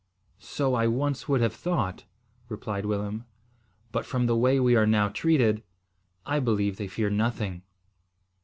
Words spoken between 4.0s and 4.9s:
from the way we are